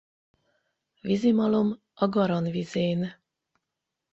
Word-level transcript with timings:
Vizi 1.09 1.31
malom 1.39 1.69
a 2.03 2.05
Garan 2.17 2.45
vizén. 2.57 2.99